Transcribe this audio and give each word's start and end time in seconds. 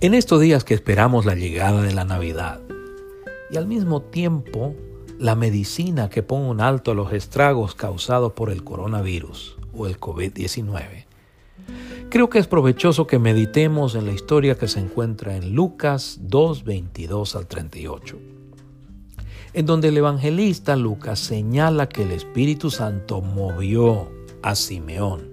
En 0.00 0.14
estos 0.14 0.40
días 0.40 0.62
que 0.62 0.74
esperamos 0.74 1.26
la 1.26 1.34
llegada 1.34 1.82
de 1.82 1.92
la 1.92 2.04
Navidad 2.04 2.60
y 3.50 3.56
al 3.56 3.66
mismo 3.66 4.00
tiempo 4.00 4.76
la 5.18 5.34
medicina 5.34 6.08
que 6.08 6.22
pone 6.22 6.46
un 6.46 6.60
alto 6.60 6.92
a 6.92 6.94
los 6.94 7.12
estragos 7.12 7.74
causados 7.74 8.32
por 8.32 8.50
el 8.50 8.62
coronavirus 8.62 9.56
o 9.76 9.88
el 9.88 9.98
COVID-19, 9.98 11.06
creo 12.10 12.30
que 12.30 12.38
es 12.38 12.46
provechoso 12.46 13.08
que 13.08 13.18
meditemos 13.18 13.96
en 13.96 14.06
la 14.06 14.12
historia 14.12 14.56
que 14.56 14.68
se 14.68 14.78
encuentra 14.78 15.34
en 15.34 15.56
Lucas 15.56 16.20
2, 16.22 16.62
22 16.62 17.34
al 17.34 17.48
38, 17.48 18.18
en 19.52 19.66
donde 19.66 19.88
el 19.88 19.96
evangelista 19.96 20.76
Lucas 20.76 21.18
señala 21.18 21.88
que 21.88 22.04
el 22.04 22.12
Espíritu 22.12 22.70
Santo 22.70 23.20
movió 23.20 24.12
a 24.42 24.54
Simeón, 24.54 25.28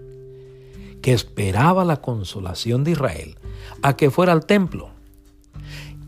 que 1.03 1.13
esperaba 1.13 1.85
la 1.85 2.01
consolación 2.01 2.83
de 2.83 2.91
Israel, 2.93 3.37
a 3.81 3.95
que 3.95 4.11
fuera 4.11 4.33
al 4.33 4.45
templo 4.45 4.89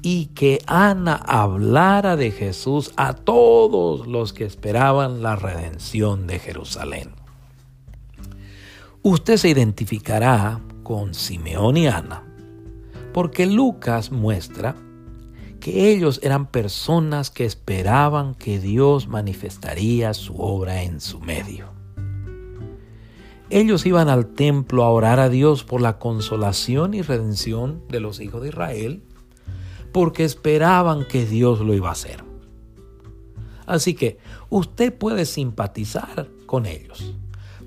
y 0.01 0.27
que 0.27 0.61
Ana 0.67 1.15
hablara 1.15 2.15
de 2.15 2.31
Jesús 2.31 2.93
a 2.95 3.13
todos 3.13 4.07
los 4.07 4.33
que 4.33 4.45
esperaban 4.45 5.21
la 5.21 5.35
redención 5.35 6.27
de 6.27 6.39
Jerusalén. 6.39 7.11
Usted 9.03 9.37
se 9.37 9.49
identificará 9.49 10.61
con 10.83 11.13
Simeón 11.13 11.77
y 11.77 11.87
Ana, 11.87 12.23
porque 13.13 13.45
Lucas 13.45 14.11
muestra 14.11 14.75
que 15.59 15.91
ellos 15.91 16.19
eran 16.23 16.45
personas 16.45 17.29
que 17.29 17.45
esperaban 17.45 18.35
que 18.35 18.59
Dios 18.59 19.07
manifestaría 19.07 20.13
su 20.13 20.39
obra 20.39 20.83
en 20.83 21.01
su 21.01 21.19
medio. 21.19 21.76
Ellos 23.49 23.85
iban 23.85 24.09
al 24.09 24.27
templo 24.27 24.83
a 24.83 24.89
orar 24.89 25.21
a 25.21 25.29
Dios 25.29 25.63
por 25.63 25.79
la 25.79 25.99
consolación 25.99 26.93
y 26.93 27.01
redención 27.01 27.81
de 27.87 28.01
los 28.01 28.19
hijos 28.19 28.41
de 28.41 28.49
Israel, 28.49 29.03
porque 29.93 30.25
esperaban 30.25 31.05
que 31.07 31.25
Dios 31.25 31.61
lo 31.61 31.73
iba 31.73 31.87
a 31.87 31.93
hacer. 31.93 32.25
Así 33.65 33.93
que 33.93 34.17
usted 34.49 34.93
puede 34.93 35.25
simpatizar 35.25 36.27
con 36.45 36.65
ellos, 36.65 37.15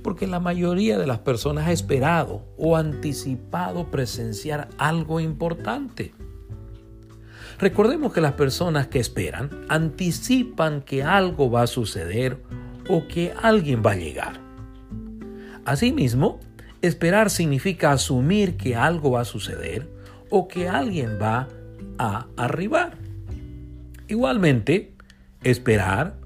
porque 0.02 0.26
la 0.26 0.38
mayoría 0.38 0.98
de 0.98 1.06
las 1.06 1.20
personas 1.20 1.68
ha 1.68 1.72
esperado 1.72 2.42
o 2.58 2.76
anticipado 2.76 3.90
presenciar 3.90 4.68
algo 4.76 5.18
importante. 5.18 6.12
Recordemos 7.58 8.12
que 8.12 8.20
las 8.20 8.34
personas 8.34 8.88
que 8.88 8.98
esperan 8.98 9.50
anticipan 9.70 10.82
que 10.82 11.02
algo 11.02 11.50
va 11.50 11.62
a 11.62 11.66
suceder 11.66 12.42
o 12.88 13.08
que 13.08 13.32
alguien 13.42 13.82
va 13.84 13.92
a 13.92 13.96
llegar. 13.96 14.49
Asimismo, 15.70 16.40
esperar 16.82 17.30
significa 17.30 17.92
asumir 17.92 18.56
que 18.56 18.74
algo 18.74 19.12
va 19.12 19.20
a 19.20 19.24
suceder 19.24 19.88
o 20.28 20.48
que 20.48 20.68
alguien 20.68 21.16
va 21.22 21.46
a 21.96 22.26
arribar. 22.36 22.98
Igualmente, 24.08 24.96
esperar 25.44 26.16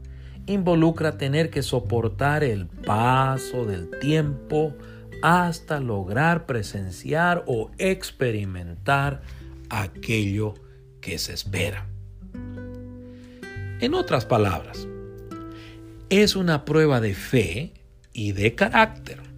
involucra 0.47 1.19
tener 1.19 1.51
que 1.51 1.62
soportar 1.62 2.42
el 2.42 2.69
paso 2.69 3.67
del 3.67 3.91
tiempo 4.01 4.73
hasta 5.23 5.79
lograr 5.79 6.47
presenciar 6.47 7.45
o 7.47 7.70
experimentar 7.77 9.20
aquello 9.69 10.55
que 11.03 11.19
se 11.19 11.34
espera. 11.34 11.86
En 13.79 13.92
otras 13.92 14.25
palabras, 14.25 14.89
es 16.08 16.34
una 16.34 16.64
prueba 16.64 17.03
de 17.03 17.12
fe 17.12 17.75
y 18.14 18.33
de 18.33 18.55
carácter 18.55 19.33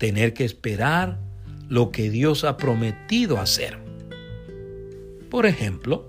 tener 0.00 0.32
que 0.32 0.46
esperar 0.46 1.20
lo 1.68 1.90
que 1.90 2.08
Dios 2.08 2.44
ha 2.44 2.56
prometido 2.56 3.38
hacer. 3.38 3.78
Por 5.30 5.44
ejemplo, 5.44 6.08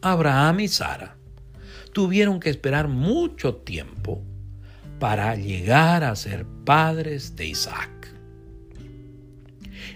Abraham 0.00 0.60
y 0.60 0.68
Sara 0.68 1.16
tuvieron 1.92 2.38
que 2.38 2.48
esperar 2.48 2.86
mucho 2.86 3.56
tiempo 3.56 4.22
para 5.00 5.34
llegar 5.34 6.04
a 6.04 6.14
ser 6.14 6.46
padres 6.64 7.34
de 7.34 7.48
Isaac. 7.48 8.14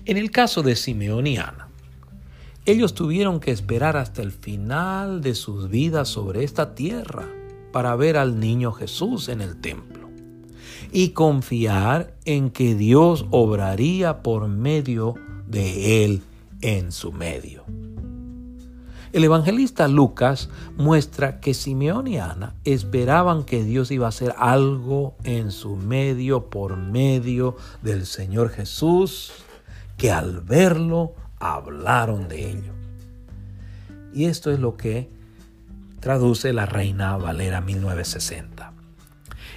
En 0.04 0.16
el 0.16 0.32
caso 0.32 0.64
de 0.64 0.74
Simeón 0.74 1.28
y 1.28 1.38
Ana, 1.38 1.68
ellos 2.66 2.92
tuvieron 2.92 3.38
que 3.38 3.52
esperar 3.52 3.96
hasta 3.96 4.20
el 4.20 4.32
final 4.32 5.20
de 5.20 5.36
sus 5.36 5.70
vidas 5.70 6.08
sobre 6.08 6.42
esta 6.42 6.74
tierra 6.74 7.28
para 7.72 7.94
ver 7.94 8.16
al 8.16 8.40
niño 8.40 8.72
Jesús 8.72 9.28
en 9.28 9.40
el 9.42 9.60
templo 9.60 9.97
y 10.92 11.10
confiar 11.10 12.14
en 12.24 12.50
que 12.50 12.74
Dios 12.74 13.26
obraría 13.30 14.22
por 14.22 14.48
medio 14.48 15.14
de 15.46 16.04
él 16.04 16.22
en 16.60 16.92
su 16.92 17.12
medio. 17.12 17.64
El 19.12 19.24
evangelista 19.24 19.88
Lucas 19.88 20.50
muestra 20.76 21.40
que 21.40 21.54
Simeón 21.54 22.06
y 22.08 22.18
Ana 22.18 22.54
esperaban 22.64 23.44
que 23.44 23.64
Dios 23.64 23.90
iba 23.90 24.06
a 24.06 24.10
hacer 24.10 24.34
algo 24.36 25.16
en 25.24 25.50
su 25.50 25.76
medio 25.76 26.50
por 26.50 26.76
medio 26.76 27.56
del 27.82 28.04
Señor 28.04 28.50
Jesús, 28.50 29.32
que 29.96 30.12
al 30.12 30.40
verlo 30.40 31.14
hablaron 31.40 32.28
de 32.28 32.50
ello. 32.50 32.72
Y 34.12 34.26
esto 34.26 34.50
es 34.50 34.58
lo 34.60 34.76
que 34.76 35.08
traduce 36.00 36.52
la 36.52 36.66
Reina 36.66 37.16
Valera 37.16 37.62
1960. 37.62 38.72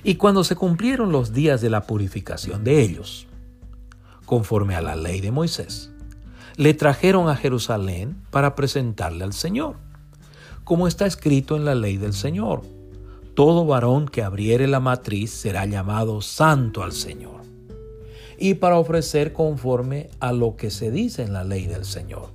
Y 0.03 0.16
cuando 0.16 0.44
se 0.44 0.56
cumplieron 0.56 1.12
los 1.12 1.34
días 1.34 1.62
de 1.62 1.69
la 1.69 1.85
purificación 1.85 2.63
de 2.63 2.81
ellos, 2.81 3.28
conforme 4.25 4.75
a 4.75 4.81
la 4.81 4.95
ley 4.95 5.22
de 5.22 5.31
Moisés, 5.31 5.91
le 6.57 6.73
trajeron 6.73 7.29
a 7.29 7.35
Jerusalén 7.35 8.17
para 8.31 8.56
presentarle 8.56 9.23
al 9.23 9.34
Señor, 9.34 9.78
como 10.63 10.88
está 10.88 11.06
escrito 11.06 11.56
en 11.56 11.66
la 11.66 11.75
ley 11.75 11.97
del 11.97 12.13
Señor. 12.13 12.62
Todo 13.35 13.66
varón 13.66 14.07
que 14.07 14.23
abriere 14.23 14.67
la 14.67 14.79
matriz 14.79 15.31
será 15.31 15.66
llamado 15.66 16.22
santo 16.22 16.83
al 16.83 16.91
Señor. 16.91 17.41
Y 18.38 18.56
para 18.56 18.78
ofrecer 18.78 19.33
conforme 19.33 20.09
a 20.19 20.33
lo 20.33 20.56
que 20.56 20.72
se 20.72 20.91
dice 20.91 21.23
en 21.23 21.33
la 21.33 21.44
ley 21.44 21.68
del 21.68 21.85
Señor, 21.85 22.29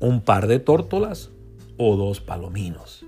un 0.00 0.20
par 0.20 0.46
de 0.48 0.58
tórtolas 0.58 1.30
o 1.76 1.96
dos 1.96 2.20
palominos. 2.20 3.04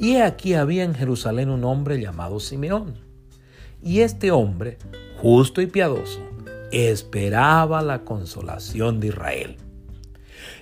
Y 0.00 0.16
aquí 0.16 0.54
había 0.54 0.84
en 0.84 0.94
Jerusalén 0.94 1.50
un 1.50 1.62
hombre 1.62 2.00
llamado 2.00 2.40
Simeón. 2.40 2.94
Y 3.82 4.00
este 4.00 4.30
hombre, 4.30 4.78
justo 5.18 5.60
y 5.60 5.66
piadoso, 5.66 6.20
esperaba 6.72 7.82
la 7.82 8.02
consolación 8.02 8.98
de 8.98 9.08
Israel. 9.08 9.56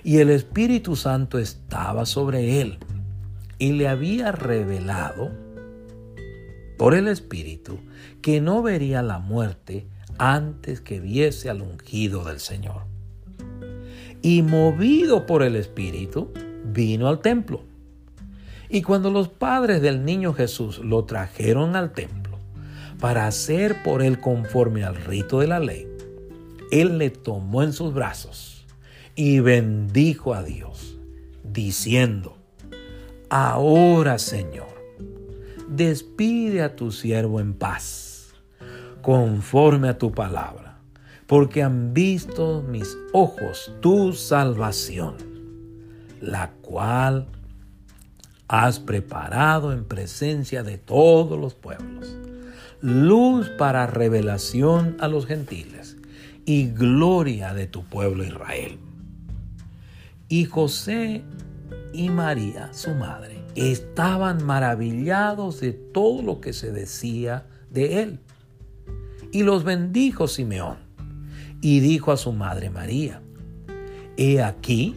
Y 0.03 0.17
el 0.17 0.29
Espíritu 0.29 0.97
Santo 0.97 1.39
estaba 1.39 2.05
sobre 2.05 2.59
él 2.59 2.79
y 3.59 3.71
le 3.71 3.87
había 3.87 4.33
revelado 4.33 5.31
por 6.77 6.93
el 6.93 7.07
Espíritu 7.07 7.79
que 8.21 8.41
no 8.41 8.61
vería 8.61 9.01
la 9.01 9.19
muerte 9.19 9.87
antes 10.17 10.81
que 10.81 10.99
viese 10.99 11.49
al 11.49 11.61
ungido 11.61 12.25
del 12.25 12.41
Señor. 12.41 12.83
Y 14.21 14.41
movido 14.41 15.25
por 15.25 15.43
el 15.43 15.55
Espíritu, 15.55 16.33
vino 16.65 17.07
al 17.07 17.21
templo. 17.21 17.68
Y 18.69 18.83
cuando 18.83 19.09
los 19.09 19.29
padres 19.29 19.81
del 19.81 20.05
niño 20.05 20.33
Jesús 20.33 20.77
lo 20.79 21.03
trajeron 21.05 21.75
al 21.75 21.91
templo 21.91 22.37
para 22.99 23.25
hacer 23.25 23.81
por 23.83 24.03
él 24.03 24.19
conforme 24.19 24.83
al 24.83 24.95
rito 24.95 25.39
de 25.39 25.47
la 25.47 25.59
ley, 25.59 25.87
él 26.71 26.99
le 26.99 27.09
tomó 27.09 27.63
en 27.63 27.73
sus 27.73 27.93
brazos 27.93 28.67
y 29.15 29.39
bendijo 29.39 30.35
a 30.35 30.43
Dios, 30.43 30.99
diciendo, 31.43 32.37
Ahora 33.29 34.19
Señor, 34.19 34.67
despide 35.67 36.61
a 36.61 36.75
tu 36.75 36.91
siervo 36.91 37.39
en 37.39 37.53
paz, 37.55 38.33
conforme 39.01 39.89
a 39.89 39.97
tu 39.97 40.11
palabra, 40.11 40.79
porque 41.25 41.63
han 41.63 41.93
visto 41.93 42.63
mis 42.67 42.95
ojos 43.13 43.73
tu 43.81 44.13
salvación, 44.13 45.15
la 46.21 46.51
cual 46.61 47.27
has 48.49 48.79
preparado 48.79 49.71
en 49.71 49.85
presencia 49.85 50.63
de 50.63 50.79
todos 50.79 51.39
los 51.39 51.53
pueblos, 51.53 52.17
luz 52.81 53.49
para 53.57 53.85
revelación 53.85 54.97
a 54.99 55.07
los 55.07 55.27
gentiles 55.27 55.97
y 56.45 56.67
gloria 56.71 57.53
de 57.53 57.67
tu 57.67 57.83
pueblo 57.85 58.23
Israel. 58.23 58.79
Y 60.27 60.45
José 60.45 61.23
y 61.93 62.09
María, 62.09 62.73
su 62.73 62.95
madre, 62.95 63.43
estaban 63.53 64.43
maravillados 64.43 65.59
de 65.59 65.73
todo 65.73 66.23
lo 66.23 66.41
que 66.41 66.53
se 66.53 66.71
decía 66.71 67.45
de 67.69 68.01
él. 68.01 68.19
Y 69.31 69.43
los 69.43 69.63
bendijo 69.63 70.27
Simeón 70.27 70.77
y 71.61 71.81
dijo 71.81 72.11
a 72.11 72.17
su 72.17 72.31
madre 72.31 72.71
María, 72.71 73.21
He 74.17 74.41
aquí, 74.41 74.95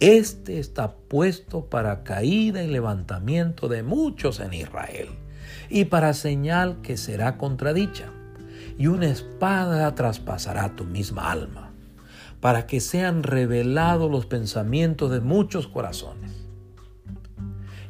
este 0.00 0.60
está 0.60 0.92
puesto 0.92 1.66
para 1.66 2.04
caída 2.04 2.62
y 2.62 2.68
levantamiento 2.68 3.68
de 3.68 3.82
muchos 3.82 4.38
en 4.40 4.54
Israel, 4.54 5.08
y 5.68 5.86
para 5.86 6.14
señal 6.14 6.80
que 6.82 6.96
será 6.96 7.36
contradicha, 7.36 8.10
y 8.78 8.86
una 8.86 9.06
espada 9.06 9.94
traspasará 9.94 10.76
tu 10.76 10.84
misma 10.84 11.32
alma, 11.32 11.72
para 12.40 12.66
que 12.66 12.80
sean 12.80 13.24
revelados 13.24 14.08
los 14.10 14.26
pensamientos 14.26 15.10
de 15.10 15.20
muchos 15.20 15.66
corazones. 15.66 16.32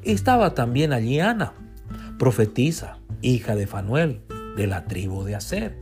Estaba 0.02 0.54
también 0.54 0.94
allí 0.94 1.20
Ana, 1.20 1.52
profetisa, 2.18 2.98
hija 3.20 3.54
de 3.54 3.66
Fanuel, 3.66 4.22
de 4.56 4.66
la 4.66 4.86
tribu 4.86 5.24
de 5.24 5.34
Aser, 5.34 5.76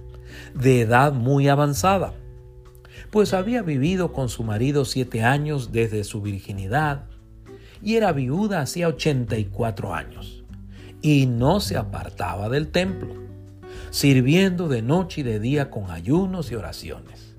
de 0.54 0.80
edad 0.80 1.12
muy 1.12 1.48
avanzada, 1.48 2.14
pues 3.16 3.32
había 3.32 3.62
vivido 3.62 4.12
con 4.12 4.28
su 4.28 4.44
marido 4.44 4.84
siete 4.84 5.22
años 5.22 5.72
desde 5.72 6.04
su 6.04 6.20
virginidad 6.20 7.06
y 7.82 7.94
era 7.94 8.12
viuda 8.12 8.60
hacía 8.60 8.88
84 8.88 9.94
años, 9.94 10.44
y 11.00 11.24
no 11.24 11.60
se 11.60 11.78
apartaba 11.78 12.50
del 12.50 12.68
templo, 12.68 13.14
sirviendo 13.88 14.68
de 14.68 14.82
noche 14.82 15.22
y 15.22 15.24
de 15.24 15.40
día 15.40 15.70
con 15.70 15.90
ayunos 15.90 16.52
y 16.52 16.56
oraciones. 16.56 17.34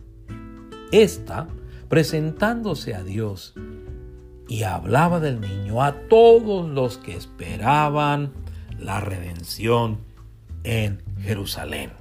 Esta, 0.91 1.47
presentándose 1.89 2.95
a 2.95 3.03
Dios, 3.03 3.53
y 4.47 4.63
hablaba 4.63 5.19
del 5.19 5.39
niño 5.39 5.83
a 5.83 5.93
todos 6.09 6.67
los 6.67 6.97
que 6.97 7.15
esperaban 7.15 8.31
la 8.79 8.99
redención 8.99 9.99
en 10.63 11.03
Jerusalén. 11.19 11.91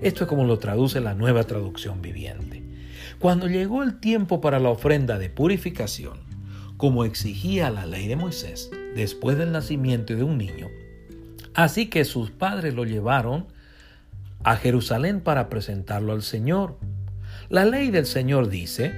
Esto 0.00 0.24
es 0.24 0.28
como 0.28 0.44
lo 0.44 0.58
traduce 0.58 1.00
la 1.00 1.14
nueva 1.14 1.44
traducción 1.44 2.00
viviente. 2.00 2.62
Cuando 3.18 3.48
llegó 3.48 3.82
el 3.82 4.00
tiempo 4.00 4.40
para 4.40 4.58
la 4.58 4.70
ofrenda 4.70 5.18
de 5.18 5.28
purificación, 5.28 6.18
como 6.76 7.04
exigía 7.04 7.68
la 7.70 7.84
ley 7.84 8.08
de 8.08 8.16
Moisés, 8.16 8.70
después 8.94 9.36
del 9.36 9.52
nacimiento 9.52 10.14
de 10.14 10.22
un 10.22 10.38
niño. 10.38 10.68
Así 11.54 11.86
que 11.86 12.06
sus 12.06 12.30
padres 12.30 12.74
lo 12.74 12.84
llevaron 12.84 13.46
a 14.42 14.56
Jerusalén 14.56 15.20
para 15.20 15.48
presentarlo 15.50 16.12
al 16.12 16.22
Señor. 16.22 16.78
La 17.50 17.66
ley 17.66 17.90
del 17.90 18.06
Señor 18.06 18.48
dice, 18.48 18.94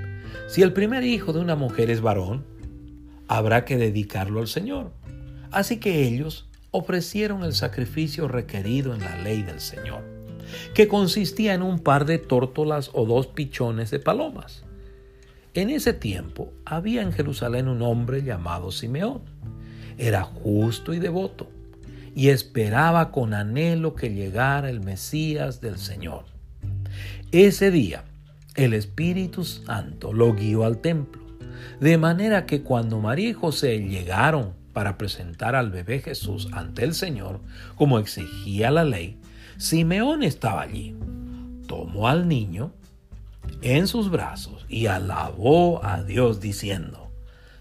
si 0.46 0.62
el 0.62 0.72
primer 0.72 1.02
hijo 1.02 1.32
de 1.32 1.40
una 1.40 1.56
mujer 1.56 1.90
es 1.90 2.00
varón, 2.00 2.44
habrá 3.26 3.64
que 3.64 3.76
dedicarlo 3.76 4.40
al 4.40 4.48
Señor. 4.48 4.92
Así 5.50 5.78
que 5.78 6.04
ellos 6.04 6.48
ofrecieron 6.70 7.42
el 7.42 7.54
sacrificio 7.54 8.28
requerido 8.28 8.94
en 8.94 9.00
la 9.00 9.18
ley 9.18 9.42
del 9.42 9.60
Señor, 9.60 10.02
que 10.74 10.88
consistía 10.88 11.54
en 11.54 11.62
un 11.62 11.78
par 11.78 12.04
de 12.04 12.18
tórtolas 12.18 12.90
o 12.92 13.06
dos 13.06 13.26
pichones 13.26 13.90
de 13.90 13.98
palomas. 13.98 14.64
En 15.54 15.70
ese 15.70 15.92
tiempo 15.92 16.52
había 16.64 17.02
en 17.02 17.12
Jerusalén 17.12 17.68
un 17.68 17.82
hombre 17.82 18.22
llamado 18.22 18.72
Simeón. 18.72 19.22
Era 19.98 20.22
justo 20.22 20.94
y 20.94 20.98
devoto 20.98 21.50
y 22.14 22.28
esperaba 22.28 23.10
con 23.10 23.34
anhelo 23.34 23.94
que 23.94 24.14
llegara 24.14 24.70
el 24.70 24.80
Mesías 24.80 25.60
del 25.60 25.78
Señor. 25.78 26.24
Ese 27.32 27.70
día 27.70 28.04
el 28.54 28.74
Espíritu 28.74 29.44
Santo 29.44 30.12
lo 30.12 30.34
guió 30.34 30.64
al 30.64 30.78
templo, 30.78 31.22
de 31.80 31.96
manera 31.96 32.44
que 32.44 32.62
cuando 32.62 33.00
María 33.00 33.30
y 33.30 33.32
José 33.32 33.78
llegaron 33.78 34.52
para 34.72 34.98
presentar 34.98 35.54
al 35.54 35.70
bebé 35.70 36.00
Jesús 36.00 36.48
ante 36.52 36.84
el 36.84 36.94
Señor, 36.94 37.40
como 37.76 37.98
exigía 37.98 38.70
la 38.70 38.84
ley, 38.84 39.18
Simeón 39.56 40.22
estaba 40.22 40.62
allí. 40.62 40.96
Tomó 41.66 42.08
al 42.08 42.28
niño 42.28 42.72
en 43.62 43.86
sus 43.86 44.10
brazos 44.10 44.66
y 44.68 44.86
alabó 44.86 45.84
a 45.84 46.02
Dios 46.02 46.40
diciendo, 46.40 47.10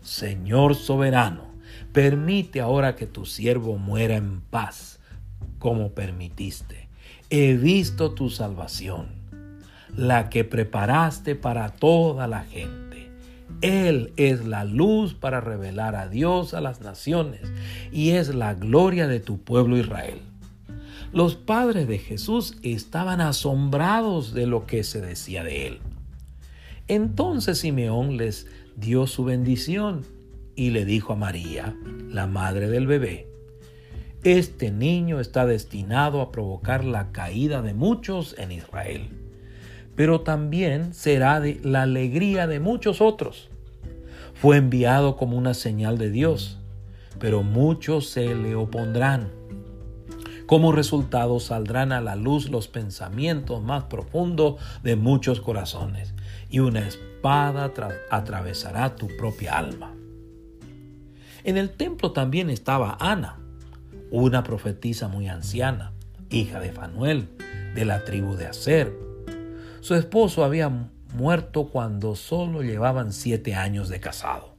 Señor 0.02 0.76
soberano, 0.76 1.46
permite 1.94 2.62
ahora 2.62 2.96
que 2.96 3.06
tu 3.06 3.26
siervo 3.26 3.78
muera 3.78 4.16
en 4.16 4.42
paz, 4.42 5.00
como 5.60 5.92
permitiste. 5.92 6.90
He 7.30 7.56
visto 7.56 8.14
tu 8.14 8.30
salvación, 8.30 9.08
la 9.96 10.30
que 10.30 10.44
preparaste 10.44 11.36
para 11.36 11.70
toda 11.70 12.28
la 12.28 12.44
gente. 12.44 13.12
Él 13.62 14.12
es 14.18 14.46
la 14.46 14.66
luz 14.66 15.14
para 15.14 15.40
revelar 15.40 15.96
a 15.96 16.08
Dios 16.08 16.54
a 16.54 16.62
las 16.62 16.82
naciones 16.82 17.42
y 17.92 18.12
es 18.12 18.34
la 18.34 18.56
gloria 18.56 19.08
de 19.08 19.20
tu 19.20 19.40
pueblo 19.40 19.78
Israel. 19.78 20.20
Los 21.14 21.36
padres 21.36 21.90
de 21.90 21.98
Jesús 21.98 22.56
estaban 22.64 23.20
asombrados 23.20 24.34
de 24.34 24.48
lo 24.48 24.66
que 24.66 24.86
se 24.86 25.02
decía 25.02 25.44
de 25.44 25.68
él. 25.68 25.80
Entonces 26.88 27.58
Simeón 27.58 28.16
les 28.16 28.48
dio 28.78 29.08
su 29.08 29.26
bendición 29.26 30.06
y 30.56 30.70
le 30.70 30.86
dijo 30.86 31.12
a 31.12 31.18
María, 31.18 31.76
la 32.08 32.28
madre 32.28 32.70
del 32.70 32.88
bebé, 32.88 33.28
este 34.24 34.72
niño 34.72 35.20
está 35.20 35.46
destinado 35.46 36.22
a 36.22 36.32
provocar 36.32 36.86
la 36.86 37.12
caída 37.12 37.62
de 37.62 37.74
muchos 37.74 38.34
en 38.38 38.54
Israel, 38.54 39.10
pero 39.98 40.22
también 40.22 40.94
será 40.94 41.42
de 41.42 41.60
la 41.62 41.82
alegría 41.82 42.48
de 42.48 42.62
muchos 42.62 43.02
otros. 43.02 43.50
Fue 44.34 44.56
enviado 44.56 45.18
como 45.18 45.38
una 45.38 45.56
señal 45.56 45.98
de 45.98 46.10
Dios, 46.10 46.58
pero 47.20 47.44
muchos 47.44 48.08
se 48.08 48.34
le 48.34 48.56
opondrán 48.56 49.41
como 50.52 50.74
resultado 50.74 51.40
saldrán 51.40 51.94
a 51.94 52.02
la 52.02 52.18
luz 52.18 52.50
los 52.50 52.68
pensamientos 52.68 53.64
más 53.64 53.86
profundos 53.86 54.62
de 54.84 54.98
muchos 54.98 55.40
corazones 55.40 56.14
y 56.50 56.60
una 56.60 56.86
espada 56.86 57.72
atravesará 58.10 58.98
tu 58.98 59.08
propia 59.18 59.58
alma. 59.58 59.96
En 61.46 61.56
el 61.56 61.70
templo 61.70 62.12
también 62.12 62.50
estaba 62.50 62.98
Ana, 63.00 63.40
una 64.12 64.44
profetisa 64.44 65.08
muy 65.08 65.30
anciana, 65.30 65.94
hija 66.30 66.60
de 66.60 66.74
Fanuel, 66.74 67.30
de 67.74 67.86
la 67.86 68.04
tribu 68.04 68.36
de 68.36 68.48
Aser. 68.48 68.94
Su 69.80 69.96
esposo 69.96 70.44
había 70.44 70.70
muerto 71.14 71.68
cuando 71.68 72.18
solo 72.18 72.62
llevaban 72.62 73.14
siete 73.14 73.56
años 73.56 73.88
de 73.88 74.02
casados. 74.02 74.50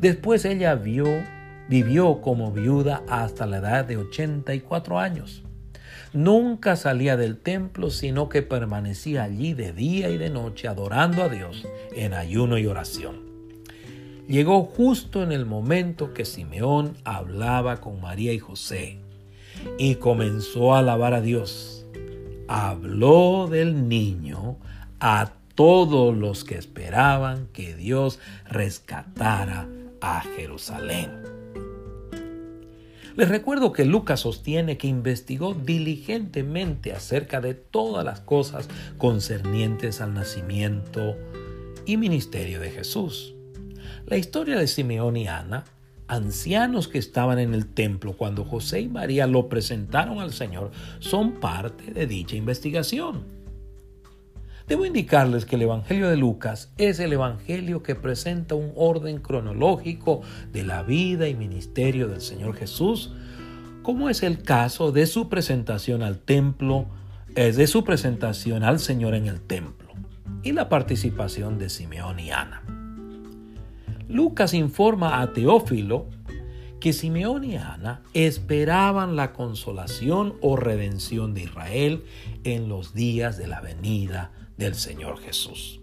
Después 0.00 0.46
ella 0.46 0.74
vio 0.74 1.04
Vivió 1.68 2.20
como 2.20 2.52
viuda 2.52 3.02
hasta 3.08 3.46
la 3.46 3.58
edad 3.58 3.84
de 3.84 3.96
84 3.96 4.98
años. 4.98 5.42
Nunca 6.12 6.76
salía 6.76 7.16
del 7.16 7.36
templo, 7.38 7.90
sino 7.90 8.28
que 8.28 8.42
permanecía 8.42 9.24
allí 9.24 9.52
de 9.52 9.72
día 9.72 10.08
y 10.08 10.16
de 10.16 10.30
noche 10.30 10.68
adorando 10.68 11.22
a 11.24 11.28
Dios 11.28 11.66
en 11.94 12.14
ayuno 12.14 12.58
y 12.58 12.66
oración. 12.66 13.26
Llegó 14.28 14.64
justo 14.64 15.22
en 15.22 15.30
el 15.30 15.46
momento 15.46 16.12
que 16.12 16.24
Simeón 16.24 16.96
hablaba 17.04 17.80
con 17.80 18.00
María 18.00 18.32
y 18.32 18.38
José 18.38 18.98
y 19.78 19.96
comenzó 19.96 20.74
a 20.74 20.80
alabar 20.80 21.14
a 21.14 21.20
Dios. 21.20 21.86
Habló 22.48 23.46
del 23.48 23.88
niño 23.88 24.56
a 25.00 25.32
todos 25.54 26.16
los 26.16 26.44
que 26.44 26.56
esperaban 26.56 27.48
que 27.52 27.74
Dios 27.74 28.18
rescatara 28.48 29.68
a 30.00 30.20
Jerusalén. 30.20 31.35
Les 33.16 33.30
recuerdo 33.30 33.72
que 33.72 33.86
Lucas 33.86 34.20
sostiene 34.20 34.76
que 34.76 34.88
investigó 34.88 35.54
diligentemente 35.54 36.92
acerca 36.92 37.40
de 37.40 37.54
todas 37.54 38.04
las 38.04 38.20
cosas 38.20 38.68
concernientes 38.98 40.02
al 40.02 40.12
nacimiento 40.12 41.16
y 41.86 41.96
ministerio 41.96 42.60
de 42.60 42.70
Jesús. 42.70 43.34
La 44.04 44.18
historia 44.18 44.58
de 44.58 44.66
Simeón 44.66 45.16
y 45.16 45.28
Ana, 45.28 45.64
ancianos 46.08 46.88
que 46.88 46.98
estaban 46.98 47.38
en 47.38 47.54
el 47.54 47.66
templo 47.66 48.18
cuando 48.18 48.44
José 48.44 48.80
y 48.80 48.88
María 48.88 49.26
lo 49.26 49.48
presentaron 49.48 50.18
al 50.18 50.34
Señor, 50.34 50.70
son 50.98 51.40
parte 51.40 51.92
de 51.92 52.06
dicha 52.06 52.36
investigación. 52.36 53.35
Debo 54.68 54.84
indicarles 54.84 55.44
que 55.44 55.54
el 55.54 55.62
Evangelio 55.62 56.08
de 56.08 56.16
Lucas 56.16 56.72
es 56.76 56.98
el 56.98 57.12
Evangelio 57.12 57.84
que 57.84 57.94
presenta 57.94 58.56
un 58.56 58.72
orden 58.74 59.18
cronológico 59.18 60.22
de 60.52 60.64
la 60.64 60.82
vida 60.82 61.28
y 61.28 61.36
ministerio 61.36 62.08
del 62.08 62.20
Señor 62.20 62.56
Jesús, 62.56 63.12
como 63.84 64.10
es 64.10 64.24
el 64.24 64.42
caso 64.42 64.90
de 64.90 65.06
su 65.06 65.28
presentación 65.28 66.02
al 66.02 66.18
templo, 66.18 66.86
es 67.36 67.56
de 67.56 67.68
su 67.68 67.84
presentación 67.84 68.64
al 68.64 68.80
Señor 68.80 69.14
en 69.14 69.26
el 69.26 69.40
templo 69.40 69.92
y 70.42 70.50
la 70.50 70.68
participación 70.68 71.58
de 71.58 71.68
Simeón 71.68 72.18
y 72.18 72.32
Ana. 72.32 72.62
Lucas 74.08 74.52
informa 74.52 75.20
a 75.20 75.32
Teófilo 75.32 76.06
que 76.80 76.92
Simeón 76.92 77.44
y 77.44 77.56
Ana 77.56 78.02
esperaban 78.14 79.14
la 79.14 79.32
consolación 79.32 80.34
o 80.40 80.56
redención 80.56 81.34
de 81.34 81.44
Israel 81.44 82.04
en 82.42 82.68
los 82.68 82.94
días 82.94 83.38
de 83.38 83.46
la 83.46 83.60
venida 83.60 84.32
del 84.56 84.74
Señor 84.74 85.20
Jesús. 85.20 85.80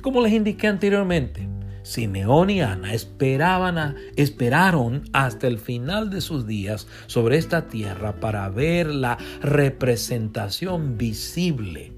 Como 0.00 0.22
les 0.22 0.32
indiqué 0.32 0.68
anteriormente, 0.68 1.48
Simeón 1.82 2.50
y 2.50 2.60
Ana 2.60 2.92
esperaban 2.92 3.96
esperaron 4.16 5.04
hasta 5.12 5.46
el 5.46 5.58
final 5.58 6.10
de 6.10 6.20
sus 6.20 6.46
días 6.46 6.86
sobre 7.06 7.38
esta 7.38 7.66
tierra 7.68 8.20
para 8.20 8.48
ver 8.50 8.88
la 8.88 9.16
representación 9.40 10.98
visible 10.98 11.92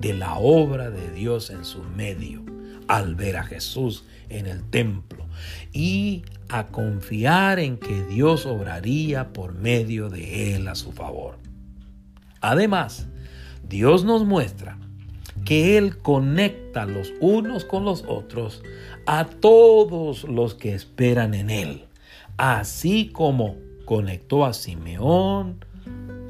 de 0.00 0.14
la 0.14 0.34
obra 0.34 0.90
de 0.90 1.12
Dios 1.12 1.50
en 1.50 1.64
su 1.64 1.82
medio, 1.82 2.44
al 2.88 3.14
ver 3.14 3.36
a 3.36 3.44
Jesús 3.44 4.04
en 4.28 4.46
el 4.46 4.68
templo 4.68 5.26
y 5.72 6.24
a 6.48 6.66
confiar 6.66 7.58
en 7.58 7.78
que 7.78 8.02
Dios 8.04 8.46
obraría 8.46 9.32
por 9.32 9.54
medio 9.54 10.08
de 10.08 10.56
él 10.56 10.68
a 10.68 10.74
su 10.74 10.92
favor. 10.92 11.38
Además, 12.40 13.06
Dios 13.68 14.04
nos 14.04 14.24
muestra 14.24 14.78
que 15.46 15.78
Él 15.78 15.96
conecta 15.96 16.84
los 16.84 17.14
unos 17.20 17.64
con 17.64 17.84
los 17.84 18.04
otros 18.06 18.62
a 19.06 19.24
todos 19.24 20.24
los 20.24 20.54
que 20.54 20.74
esperan 20.74 21.32
en 21.32 21.48
Él, 21.48 21.84
así 22.36 23.08
como 23.12 23.56
conectó 23.86 24.44
a 24.44 24.52
Simeón, 24.52 25.64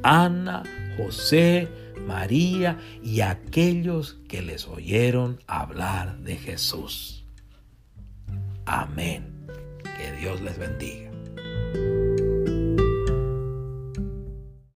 Ana, 0.03 0.63
José, 0.99 1.69
María 2.07 2.79
y 3.03 3.23
aquellos 3.23 4.19
que 4.29 4.43
les 4.43 4.69
oyeron 4.69 5.41
hablar 5.47 6.19
de 6.19 6.37
Jesús. 6.37 7.25
Amén. 8.67 9.25
Que 9.97 10.13
Dios 10.21 10.43
les 10.43 10.59
bendiga. 10.59 11.06